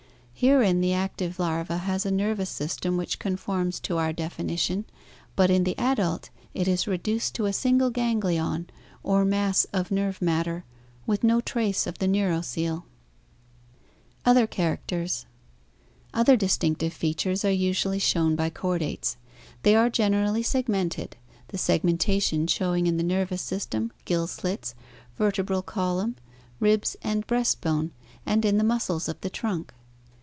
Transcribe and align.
Herein 0.43 0.81
the 0.81 0.93
active 0.95 1.37
larva 1.37 1.77
has 1.77 2.03
a 2.03 2.09
nervous 2.09 2.49
system 2.49 2.97
which 2.97 3.19
conforms 3.19 3.79
to 3.81 3.97
our 3.99 4.11
definition, 4.11 4.85
but 5.35 5.51
in 5.51 5.65
the 5.65 5.77
adult 5.77 6.31
it 6.55 6.67
is 6.67 6.87
reduced 6.87 7.35
to 7.35 7.45
a 7.45 7.53
single 7.53 7.91
ganglion, 7.91 8.67
or 9.03 9.23
mass 9.23 9.65
of 9.71 9.91
nerve 9.91 10.19
matter, 10.19 10.65
with 11.05 11.23
no 11.23 11.41
trace 11.41 11.85
of 11.85 11.99
the 11.99 12.07
neuroccele. 12.07 12.85
Other 14.25 14.47
Characters.— 14.47 15.27
Other 16.15 16.35
distinctive 16.35 16.93
features 16.93 17.45
are 17.45 17.51
usually 17.51 17.99
shown 17.99 18.35
by 18.35 18.49
chordates. 18.49 19.17
They 19.61 19.75
are 19.75 19.91
generally 19.91 20.41
segmented, 20.41 21.17
the 21.49 21.59
segmentation 21.59 22.47
showing 22.47 22.87
in 22.87 22.97
the 22.97 23.03
nervous 23.03 23.43
system, 23.43 23.91
gill 24.05 24.25
slits, 24.25 24.73
vertebral 25.15 25.61
column, 25.61 26.15
ribs 26.59 26.95
and 27.03 27.27
breast 27.27 27.61
bone, 27.61 27.91
and 28.25 28.43
in 28.43 28.57
the 28.57 28.63
muscles 28.63 29.07
of 29.07 29.21
the 29.21 29.29
trunk. 29.29 29.75